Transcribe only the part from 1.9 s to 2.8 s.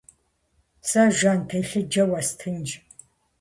уэстынщ.